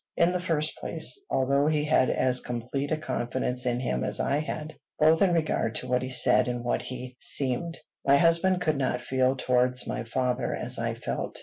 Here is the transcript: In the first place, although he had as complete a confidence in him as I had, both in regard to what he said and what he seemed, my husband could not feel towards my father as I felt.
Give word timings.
In 0.17 0.31
the 0.31 0.39
first 0.39 0.75
place, 0.77 1.23
although 1.29 1.67
he 1.67 1.83
had 1.85 2.09
as 2.09 2.39
complete 2.39 2.91
a 2.91 2.97
confidence 2.97 3.67
in 3.67 3.79
him 3.79 4.03
as 4.03 4.19
I 4.19 4.37
had, 4.37 4.73
both 4.97 5.21
in 5.21 5.31
regard 5.31 5.75
to 5.75 5.87
what 5.87 6.01
he 6.01 6.09
said 6.09 6.47
and 6.47 6.63
what 6.63 6.81
he 6.81 7.15
seemed, 7.19 7.77
my 8.03 8.17
husband 8.17 8.61
could 8.61 8.79
not 8.79 9.01
feel 9.01 9.35
towards 9.35 9.85
my 9.85 10.03
father 10.03 10.55
as 10.55 10.79
I 10.79 10.95
felt. 10.95 11.37